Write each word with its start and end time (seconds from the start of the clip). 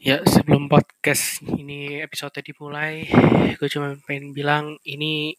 Ya, 0.00 0.24
sebelum 0.24 0.72
podcast 0.72 1.44
ini 1.44 2.00
episode 2.00 2.40
dimulai, 2.40 3.04
gue 3.60 3.68
cuma 3.68 3.92
pengen 4.08 4.32
bilang 4.32 4.80
ini 4.80 5.36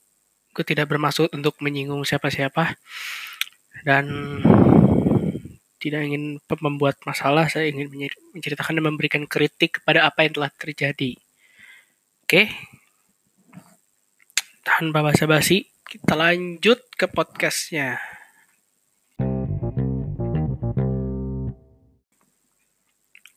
gue 0.53 0.61
tidak 0.61 0.85
bermaksud 0.85 1.33
untuk 1.33 1.57
menyinggung 1.65 2.05
siapa-siapa 2.05 2.77
dan 3.81 4.05
tidak 5.81 6.05
ingin 6.05 6.37
membuat 6.61 7.01
masalah. 7.09 7.49
Saya 7.49 7.73
ingin 7.73 7.89
menceritakan 8.37 8.77
dan 8.77 8.85
memberikan 8.85 9.25
kritik 9.25 9.81
kepada 9.81 10.05
apa 10.05 10.29
yang 10.29 10.37
telah 10.37 10.53
terjadi. 10.53 11.17
Oke, 12.21 12.53
tanpa 14.61 15.01
basa-basi, 15.01 15.73
kita 15.89 16.13
lanjut 16.13 16.85
ke 16.93 17.09
podcastnya. 17.09 17.97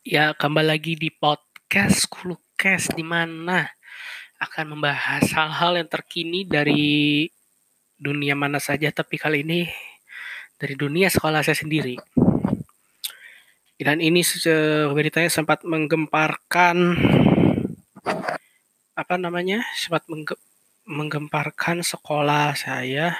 Ya, 0.05 0.37
kembali 0.37 0.69
lagi 0.69 0.93
di 0.93 1.09
podcast 1.09 2.05
Kulukes 2.05 2.93
di 2.93 3.01
mana 3.01 3.65
akan 4.37 4.77
membahas 4.77 5.25
hal-hal 5.33 5.81
yang 5.81 5.89
terkini 5.89 6.45
dari 6.45 7.25
dunia 7.97 8.37
mana 8.37 8.61
saja, 8.61 8.93
tapi 8.93 9.17
kali 9.17 9.41
ini 9.41 9.65
dari 10.61 10.77
dunia 10.77 11.09
sekolah 11.09 11.41
saya 11.41 11.57
sendiri. 11.57 11.97
Dan 13.81 13.97
ini 13.97 14.21
beritanya 14.93 15.33
sempat 15.33 15.65
menggemparkan 15.65 16.77
apa 18.93 19.15
namanya? 19.17 19.65
sempat 19.73 20.05
mengge 20.05 20.37
menggemparkan 20.85 21.81
sekolah 21.81 22.53
saya. 22.53 23.17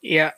Ya, 0.00 0.32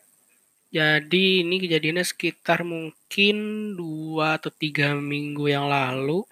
jadi 0.70 1.42
ini 1.42 1.66
kejadiannya 1.66 2.06
sekitar 2.06 2.62
mungkin 2.62 3.36
dua 3.74 4.38
atau 4.38 4.54
tiga 4.54 4.94
minggu 4.94 5.50
yang 5.50 5.66
lalu. 5.66 6.22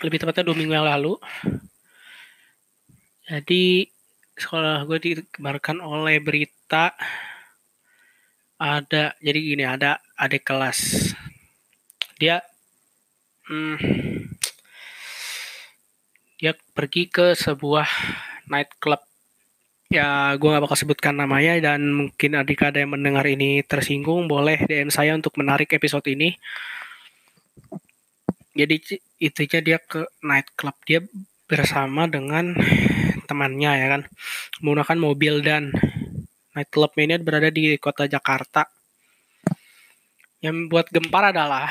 Lebih 0.00 0.24
tepatnya 0.24 0.48
dua 0.48 0.56
minggu 0.56 0.72
yang 0.72 0.88
lalu. 0.88 1.20
Jadi 3.28 3.84
sekolah 4.40 4.88
gue 4.88 4.98
dikebarkan 4.98 5.84
oleh 5.84 6.16
berita 6.24 6.96
ada 8.56 9.12
jadi 9.20 9.38
gini 9.40 9.64
ada 9.68 10.00
adik 10.16 10.48
kelas 10.48 11.12
dia 12.16 12.40
hmm, 13.48 13.76
dia 16.40 16.56
pergi 16.72 17.08
ke 17.12 17.36
sebuah 17.36 17.88
night 18.48 18.72
club 18.80 19.09
ya 19.90 20.38
gue 20.38 20.48
gak 20.54 20.62
bakal 20.62 20.78
sebutkan 20.78 21.18
namanya 21.18 21.58
dan 21.74 21.82
mungkin 21.90 22.38
adik 22.38 22.62
ada 22.62 22.78
yang 22.78 22.94
mendengar 22.94 23.26
ini 23.26 23.66
tersinggung 23.66 24.30
boleh 24.30 24.62
DM 24.70 24.86
saya 24.86 25.18
untuk 25.18 25.34
menarik 25.34 25.66
episode 25.74 26.06
ini. 26.06 26.38
Jadi 28.54 29.02
intinya 29.18 29.58
dia 29.58 29.78
ke 29.82 30.06
night 30.22 30.54
club 30.54 30.78
dia 30.86 31.02
bersama 31.50 32.06
dengan 32.06 32.54
temannya 33.26 33.72
ya 33.82 33.86
kan? 33.98 34.02
Menggunakan 34.62 34.98
mobil 35.02 35.34
dan 35.42 35.74
night 36.54 36.70
club 36.70 36.94
ini 36.94 37.18
berada 37.18 37.50
di 37.50 37.74
kota 37.82 38.06
Jakarta. 38.06 38.70
Yang 40.38 40.54
membuat 40.54 40.86
gempar 40.94 41.34
adalah 41.34 41.66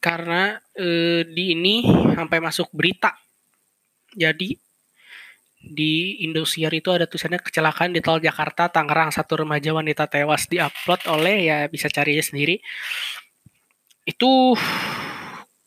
karena 0.00 0.56
eh, 0.80 1.28
di 1.28 1.44
ini 1.52 1.84
sampai 2.16 2.40
masuk 2.40 2.72
berita. 2.72 3.12
Jadi 4.16 4.71
di 5.62 6.26
Indosiar 6.26 6.74
itu 6.74 6.90
ada 6.90 7.06
tulisannya 7.06 7.38
kecelakaan 7.38 7.94
di 7.94 8.02
tol 8.02 8.18
Jakarta 8.18 8.66
Tangerang 8.66 9.14
satu 9.14 9.46
remaja 9.46 9.70
wanita 9.70 10.10
tewas 10.10 10.50
diupload 10.50 11.06
oleh 11.06 11.46
ya 11.46 11.58
bisa 11.70 11.86
cari 11.86 12.18
sendiri. 12.18 12.58
Itu 14.02 14.58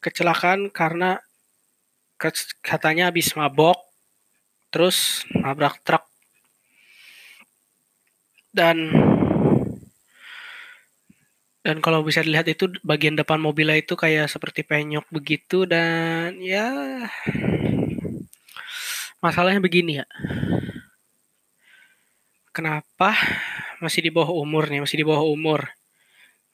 kecelakaan 0.03 0.69
karena 0.69 1.23
katanya 2.59 3.09
habis 3.09 3.31
mabok 3.39 3.79
terus 4.69 5.23
nabrak 5.31 5.79
truk. 5.87 6.03
Dan 8.51 8.91
dan 11.65 11.81
kalau 11.81 12.05
bisa 12.05 12.21
dilihat 12.21 12.45
itu 12.45 12.69
bagian 12.85 13.17
depan 13.17 13.41
mobilnya 13.41 13.81
itu 13.81 13.97
kayak 13.97 14.29
seperti 14.29 14.61
penyok 14.61 15.09
begitu 15.09 15.65
dan 15.65 16.37
ya 16.37 16.69
Masalahnya 19.23 19.61
begini 19.63 20.03
ya. 20.03 20.05
Kenapa 22.55 23.11
masih 23.83 24.07
di 24.07 24.11
bawah 24.11 24.31
umur 24.31 24.71
nih, 24.71 24.79
masih 24.79 25.03
di 25.03 25.05
bawah 25.05 25.27
umur. 25.27 25.67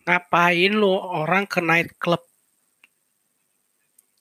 Ngapain 0.06 0.74
lo 0.74 0.98
orang 0.98 1.46
ke 1.46 1.62
night 1.62 1.94
club? 2.02 2.22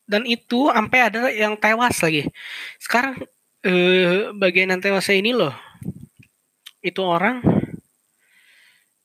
Dan 0.05 0.27
itu 0.27 0.69
sampai 0.69 0.99
ada 1.06 1.31
yang 1.31 1.56
tewas 1.56 2.03
lagi. 2.05 2.28
Sekarang 2.77 3.17
eh, 3.65 4.28
bagian 4.34 4.77
yang 4.77 4.83
tewasnya 4.83 5.17
ini 5.17 5.33
loh. 5.33 5.55
Itu 6.84 7.07
orang 7.07 7.41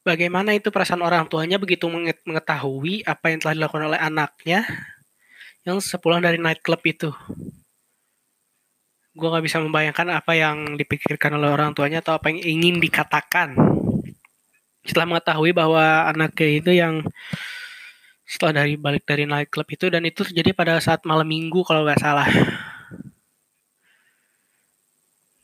bagaimana 0.06 0.54
itu 0.54 0.70
perasaan 0.70 1.02
orang 1.02 1.26
tuanya 1.26 1.58
begitu 1.58 1.90
mengetahui 2.26 3.02
apa 3.06 3.26
yang 3.34 3.40
telah 3.42 3.56
dilakukan 3.58 3.86
oleh 3.90 4.00
anaknya 4.00 4.66
yang 5.66 5.82
sepulang 5.82 6.22
dari 6.22 6.38
night 6.38 6.62
club 6.62 6.80
itu 6.86 7.10
gue 9.16 9.28
nggak 9.32 9.46
bisa 9.48 9.64
membayangkan 9.64 10.12
apa 10.12 10.36
yang 10.36 10.76
dipikirkan 10.76 11.40
oleh 11.40 11.48
orang 11.48 11.72
tuanya 11.72 12.04
atau 12.04 12.20
apa 12.20 12.28
yang 12.28 12.44
ingin 12.44 12.84
dikatakan. 12.84 13.56
Setelah 14.84 15.08
mengetahui 15.16 15.56
bahwa 15.56 16.04
anaknya 16.12 16.48
itu 16.60 16.72
yang 16.76 17.00
setelah 18.28 18.62
dari 18.62 18.76
balik 18.76 19.08
dari 19.08 19.24
night 19.24 19.48
club 19.48 19.72
itu 19.72 19.88
dan 19.88 20.04
itu 20.04 20.28
terjadi 20.28 20.52
pada 20.52 20.76
saat 20.84 21.08
malam 21.08 21.24
minggu 21.32 21.64
kalau 21.64 21.88
nggak 21.88 22.04
salah. 22.04 22.28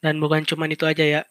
Dan 0.04 0.20
bukan 0.20 0.44
cuma 0.44 0.68
itu 0.68 0.84
aja 0.84 1.06
ya. 1.08 1.22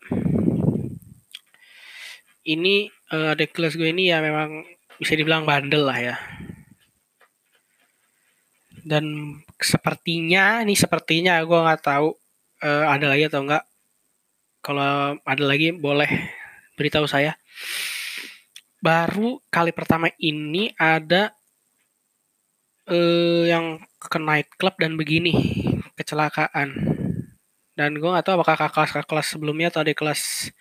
Ini 2.40 2.88
uh, 3.12 3.36
adik 3.36 3.52
kelas 3.52 3.76
gue 3.76 3.92
ini 3.92 4.08
ya 4.08 4.24
memang 4.24 4.64
bisa 4.96 5.12
dibilang 5.12 5.44
bandel 5.44 5.84
lah 5.84 5.98
ya. 6.00 6.16
Dan 8.80 9.36
sepertinya 9.60 10.64
ini 10.64 10.72
sepertinya 10.72 11.36
gue 11.44 11.58
nggak 11.60 11.84
tahu 11.84 12.19
uh, 12.62 12.84
ada 12.88 13.06
lagi 13.10 13.26
atau 13.26 13.44
enggak? 13.44 13.64
Kalau 14.60 15.16
ada 15.20 15.44
lagi 15.44 15.72
boleh 15.72 16.08
beritahu 16.76 17.08
saya. 17.08 17.36
Baru 18.80 19.44
kali 19.52 19.72
pertama 19.76 20.08
ini 20.16 20.72
ada 20.76 21.32
uh, 22.88 23.44
yang 23.44 23.80
ke 24.00 24.18
night 24.20 24.48
club 24.56 24.76
dan 24.80 24.96
begini 24.96 25.36
kecelakaan. 25.96 26.72
Dan 27.76 27.96
gue 27.96 28.08
gak 28.12 28.28
tahu 28.28 28.40
apakah 28.40 28.68
kakak 28.68 29.08
kelas 29.08 29.28
sebelumnya 29.32 29.72
atau 29.72 29.80
ada 29.80 29.96
kelas 29.96 30.52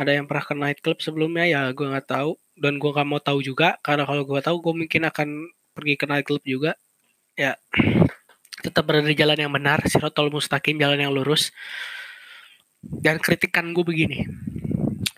ada 0.00 0.16
yang 0.16 0.24
pernah 0.24 0.44
ke 0.48 0.54
night 0.56 0.80
club 0.80 0.96
sebelumnya 1.04 1.44
ya 1.44 1.60
gue 1.76 1.84
nggak 1.84 2.08
tahu 2.08 2.32
dan 2.56 2.80
gue 2.80 2.88
gak 2.88 3.04
mau 3.04 3.20
tahu 3.20 3.44
juga 3.44 3.76
karena 3.84 4.08
kalau 4.08 4.24
gue 4.24 4.40
tahu 4.40 4.56
gue 4.64 4.74
mungkin 4.84 5.02
akan 5.04 5.28
pergi 5.76 5.94
ke 6.00 6.08
night 6.08 6.24
club 6.24 6.40
juga 6.40 6.72
ya 7.36 7.52
tetap 8.60 8.84
berada 8.86 9.08
di 9.08 9.16
jalan 9.16 9.36
yang 9.36 9.52
benar, 9.52 9.82
sirotol 9.88 10.28
mustaqim, 10.30 10.76
jalan 10.76 11.00
yang 11.00 11.12
lurus. 11.12 11.50
Dan 12.80 13.20
kritikan 13.20 13.76
gue 13.76 13.84
begini, 13.84 14.24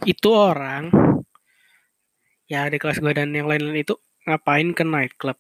itu 0.03 0.29
orang 0.35 0.91
ya 2.51 2.67
di 2.67 2.75
kelas 2.75 2.99
gue 2.99 3.15
dan 3.15 3.31
yang 3.31 3.47
lain-lain 3.47 3.87
itu 3.87 3.95
ngapain 4.27 4.75
ke 4.75 4.83
night 4.83 5.15
club? 5.15 5.39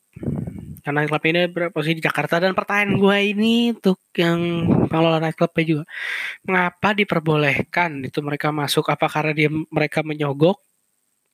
Karena 0.83 1.03
night 1.03 1.11
club 1.11 1.25
ini 1.27 1.41
berposisi 1.51 1.99
di 1.99 2.03
Jakarta 2.03 2.39
dan 2.39 2.55
pertanyaan 2.55 2.99
gue 2.99 3.17
ini 3.35 3.75
untuk 3.75 3.99
yang 4.19 4.39
pengelola 4.87 5.19
night 5.19 5.35
clubnya 5.35 5.65
juga, 5.67 5.85
mengapa 6.47 6.95
diperbolehkan 6.95 8.07
itu 8.07 8.19
mereka 8.23 8.55
masuk? 8.55 8.87
Apa 8.87 9.11
karena 9.11 9.33
dia 9.35 9.51
mereka 9.51 10.07
menyogok? 10.07 10.63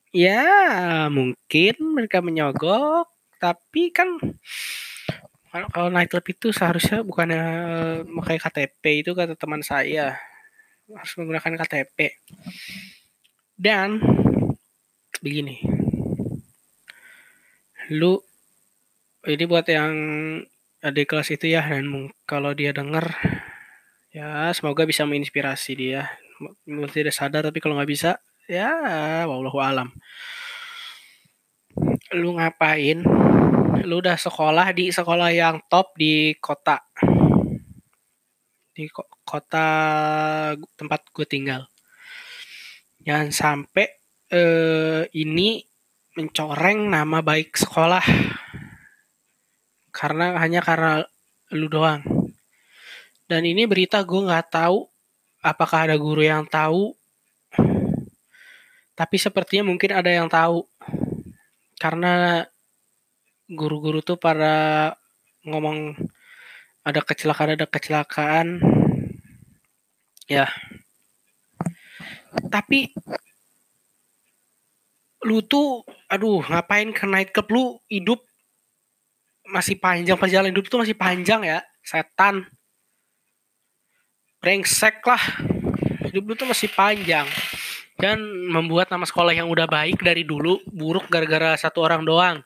Ya 0.09 1.05
mungkin 1.13 1.75
mereka 1.97 2.25
menyogok, 2.25 3.13
tapi 3.37 3.93
kan 3.93 4.21
kalau 5.49 5.89
nightclub 5.89 6.27
itu 6.29 6.53
seharusnya 6.53 7.01
bukannya 7.01 7.45
memakai 8.05 8.37
KTP 8.37 9.07
itu 9.07 9.17
kata 9.17 9.33
teman 9.35 9.65
saya. 9.65 10.21
Harus 10.89 11.13
menggunakan 11.21 11.61
KTP 11.65 12.17
dan 13.59 14.01
begini. 15.21 15.61
Lu 17.93 18.21
ini 19.29 19.45
buat 19.45 19.67
yang 19.69 19.93
ada 20.79 21.03
kelas 21.03 21.35
itu 21.35 21.51
ya 21.51 21.61
dan 21.67 22.09
kalau 22.23 22.55
dia 22.55 22.71
denger 22.71 23.11
ya 24.15 24.49
semoga 24.55 24.87
bisa 24.89 25.05
menginspirasi 25.05 25.73
dia. 25.77 26.09
Mungkin 26.65 26.89
tidak 26.89 27.13
sadar 27.13 27.43
tapi 27.45 27.59
kalau 27.59 27.77
nggak 27.77 27.91
bisa 27.91 28.11
ya 28.49 28.73
wallahu 29.29 29.61
alam. 29.61 29.93
Lu 32.17 32.39
ngapain 32.39 33.05
lu 33.85 34.01
udah 34.03 34.19
sekolah 34.19 34.73
di 34.75 34.91
sekolah 34.91 35.31
yang 35.31 35.63
top 35.69 35.95
di 35.99 36.35
kota. 36.39 36.81
Di 38.73 38.87
kota 39.27 39.69
tempat 40.79 41.01
gue 41.11 41.27
tinggal. 41.27 41.67
Jangan 43.03 43.31
sampai 43.31 43.87
eh, 44.33 45.03
ini 45.15 45.63
mencoreng 46.19 46.91
nama 46.91 47.23
baik 47.23 47.55
sekolah. 47.55 48.05
Karena 49.95 50.39
hanya 50.39 50.63
karena 50.63 51.03
lu 51.55 51.71
doang. 51.71 52.03
Dan 53.29 53.45
ini 53.45 53.69
berita 53.69 54.01
gue 54.03 54.25
nggak 54.25 54.49
tahu 54.51 54.89
apakah 55.45 55.91
ada 55.91 55.97
guru 56.01 56.25
yang 56.25 56.49
tahu. 56.49 56.97
Tapi 58.99 59.17
sepertinya 59.21 59.71
mungkin 59.71 59.95
ada 59.95 60.11
yang 60.11 60.27
tahu. 60.27 60.67
Karena 61.79 62.43
guru-guru 63.49 64.05
tuh 64.05 64.21
pada 64.21 64.93
ngomong 65.49 65.97
ada 66.85 67.01
kecelakaan 67.01 67.57
ada 67.57 67.65
kecelakaan. 67.65 68.47
Ya. 70.29 70.49
Tapi 72.53 72.93
lu 75.25 75.41
tuh 75.45 75.83
aduh 76.07 76.45
ngapain 76.45 76.93
ke 76.93 77.05
night 77.09 77.33
club 77.35 77.49
lu 77.51 77.65
hidup 77.91 78.23
masih 79.49 79.81
panjang 79.81 80.15
perjalanan 80.15 80.53
hidup 80.53 80.69
tuh 80.69 80.85
masih 80.85 80.97
panjang 80.97 81.41
ya 81.45 81.59
setan. 81.81 82.45
Brengsek 84.39 85.01
lah. 85.03 85.25
Hidup 86.13 86.25
lu 86.29 86.35
tuh 86.37 86.47
masih 86.47 86.69
panjang. 86.71 87.27
Dan 87.99 88.23
membuat 88.47 88.95
nama 88.95 89.03
sekolah 89.03 89.35
yang 89.35 89.51
udah 89.51 89.67
baik 89.67 89.99
dari 89.99 90.23
dulu 90.23 90.63
buruk 90.71 91.11
gara-gara 91.11 91.59
satu 91.59 91.83
orang 91.83 92.07
doang. 92.07 92.39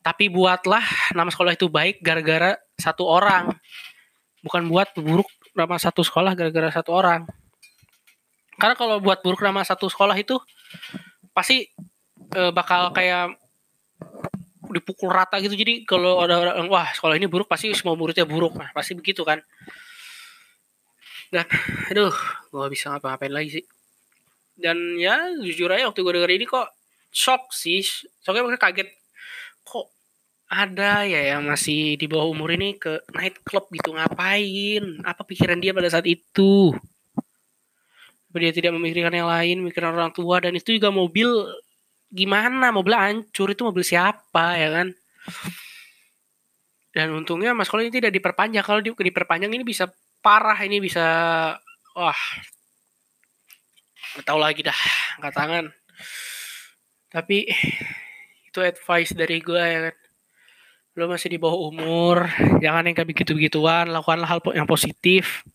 Tapi 0.00 0.32
buatlah 0.32 1.12
nama 1.12 1.28
sekolah 1.28 1.52
itu 1.52 1.68
baik 1.68 2.00
gara-gara 2.00 2.56
satu 2.80 3.04
orang. 3.04 3.52
Bukan 4.40 4.64
buat 4.72 4.88
buruk 4.96 5.28
nama 5.52 5.76
satu 5.76 6.00
sekolah 6.00 6.32
gara-gara 6.32 6.72
satu 6.72 6.90
orang. 6.96 7.28
Karena 8.56 8.74
kalau 8.76 8.96
buat 9.00 9.20
buruk 9.20 9.44
nama 9.44 9.60
satu 9.64 9.88
sekolah 9.92 10.16
itu 10.16 10.40
pasti 11.36 11.68
e, 12.32 12.40
bakal 12.52 12.92
kayak 12.96 13.36
dipukul 14.72 15.12
rata 15.12 15.36
gitu. 15.44 15.52
Jadi 15.52 15.84
kalau 15.84 16.24
ada 16.24 16.40
orang 16.40 16.68
wah 16.72 16.88
sekolah 16.96 17.20
ini 17.20 17.28
buruk 17.28 17.48
pasti 17.48 17.72
semua 17.76 17.92
muridnya 17.92 18.24
buruk. 18.24 18.56
Nah, 18.56 18.72
pasti 18.72 18.96
begitu 18.96 19.20
kan. 19.20 19.44
Dan 21.28 21.44
aduh, 21.92 22.16
gak 22.52 22.70
bisa 22.72 22.96
ngapa-ngapain 22.96 23.32
lagi 23.32 23.60
sih 23.60 23.64
dan 24.60 24.76
ya 25.00 25.32
jujur 25.40 25.72
aja 25.72 25.88
waktu 25.88 26.04
gue 26.04 26.12
denger 26.20 26.32
ini 26.36 26.44
kok 26.44 26.68
shock 27.10 27.50
sih 27.56 27.80
soalnya 28.20 28.44
mereka 28.44 28.68
kaget 28.68 28.92
kok 29.70 29.86
ada 30.50 31.06
ya 31.06 31.38
yang 31.38 31.46
masih 31.46 31.94
di 31.94 32.10
bawah 32.10 32.26
umur 32.26 32.50
ini 32.58 32.74
ke 32.74 33.06
night 33.14 33.38
club 33.46 33.70
gitu 33.70 33.94
ngapain? 33.94 34.82
Apa 35.06 35.22
pikiran 35.22 35.62
dia 35.62 35.70
pada 35.70 35.86
saat 35.86 36.10
itu? 36.10 36.74
Apa 38.26 38.36
dia 38.42 38.50
tidak 38.50 38.74
memikirkan 38.74 39.14
yang 39.14 39.30
lain 39.30 39.62
memikirkan 39.62 39.94
orang 39.94 40.10
tua 40.10 40.42
dan 40.42 40.58
itu 40.58 40.74
juga 40.74 40.90
mobil 40.90 41.30
gimana? 42.10 42.74
Mobil 42.74 42.98
hancur 42.98 43.54
itu 43.54 43.62
mobil 43.62 43.86
siapa 43.86 44.58
ya 44.58 44.74
kan? 44.74 44.90
Dan 46.90 47.14
untungnya 47.14 47.54
mas 47.54 47.70
kalau 47.70 47.86
ini 47.86 47.94
tidak 47.94 48.10
diperpanjang. 48.10 48.66
Kalau 48.66 48.82
di, 48.82 48.90
diperpanjang 48.90 49.54
ini 49.54 49.62
bisa 49.62 49.86
parah 50.18 50.58
ini 50.66 50.82
bisa 50.82 51.06
wah 51.94 52.20
nggak 54.18 54.26
tahu 54.26 54.38
lagi 54.42 54.66
dah 54.66 54.80
angkat 55.22 55.34
tangan. 55.38 55.64
Tapi 57.10 57.46
itu 58.50 58.58
advice 58.66 59.14
dari 59.14 59.38
gue 59.38 59.62
ya 59.62 59.80
kan. 59.88 59.96
Lo 60.98 61.06
masih 61.06 61.30
di 61.30 61.38
bawah 61.38 61.70
umur 61.70 62.26
jangan 62.58 62.90
yang 62.90 62.94
kayak 62.98 63.10
begitu 63.14 63.30
begituan 63.38 63.94
lakukanlah 63.94 64.26
hal 64.26 64.42
yang 64.50 64.66
positif. 64.66 65.46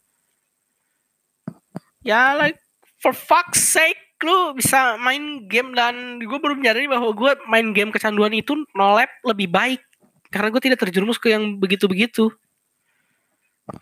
Ya 2.08 2.40
like 2.40 2.56
for 3.04 3.12
fuck's 3.12 3.60
sake 3.60 4.00
lu 4.24 4.56
bisa 4.56 4.96
main 4.96 5.44
game 5.52 5.76
dan 5.76 6.24
gue 6.24 6.40
baru 6.40 6.56
menyadari 6.56 6.88
bahwa 6.88 7.12
gue 7.12 7.36
main 7.52 7.76
game 7.76 7.92
kecanduan 7.92 8.32
itu 8.32 8.56
nolep 8.72 9.12
lebih 9.28 9.52
baik. 9.52 9.84
Karena 10.32 10.50
gue 10.50 10.62
tidak 10.64 10.80
terjerumus 10.88 11.20
ke 11.20 11.36
yang 11.36 11.60
begitu-begitu. 11.60 12.32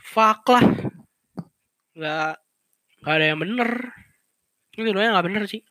Fuck 0.02 0.50
lah. 0.50 0.66
Nggak 1.94 2.34
nggak 3.06 3.14
ada 3.14 3.26
yang 3.30 3.40
bener. 3.40 3.70
Ini 4.74 4.90
dulunya 4.90 5.14
nggak 5.14 5.28
bener 5.30 5.44
sih. 5.46 5.62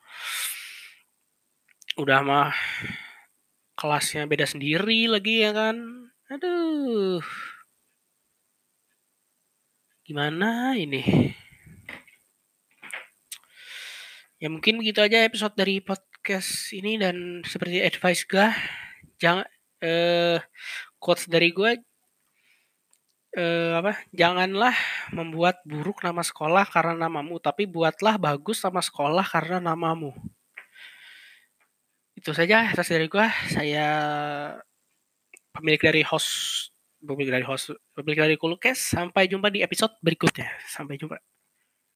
Udah 1.98 2.22
mah 2.22 2.54
kelasnya 3.82 4.30
beda 4.30 4.46
sendiri 4.46 5.10
lagi 5.10 5.42
ya 5.42 5.50
kan? 5.50 5.74
Aduh. 6.30 7.18
Gimana 10.06 10.78
ini? 10.78 11.02
Ya 14.38 14.46
mungkin 14.46 14.78
begitu 14.78 15.02
aja 15.02 15.26
episode 15.26 15.58
dari 15.58 15.82
podcast 15.82 16.70
ini 16.70 16.94
dan 16.94 17.42
seperti 17.42 17.82
advice 17.82 18.22
gue 18.26 18.46
jangan 19.18 19.46
eh 19.82 20.38
quotes 21.02 21.26
dari 21.26 21.50
gue 21.50 21.82
eh, 23.34 23.72
apa? 23.74 23.98
Janganlah 24.14 24.78
membuat 25.10 25.58
buruk 25.66 26.06
nama 26.06 26.22
sekolah 26.22 26.70
karena 26.70 26.94
namamu 27.10 27.42
tapi 27.42 27.66
buatlah 27.66 28.14
bagus 28.14 28.62
nama 28.62 28.78
sekolah 28.78 29.26
karena 29.26 29.58
namamu 29.58 30.14
itu 32.22 32.30
saja 32.30 32.70
atas 32.70 32.86
dari 32.86 33.10
gua. 33.10 33.26
Saya 33.50 33.86
pemilik 35.50 35.82
dari 35.82 36.02
host 36.06 36.70
pemilik 37.02 37.34
dari 37.34 37.42
host 37.42 37.74
pemilik 37.98 38.30
dari 38.30 38.36
Kulukes. 38.38 38.94
Sampai 38.94 39.26
jumpa 39.26 39.50
di 39.50 39.58
episode 39.66 39.98
berikutnya. 39.98 40.46
Sampai 40.70 40.94
jumpa 41.02 41.18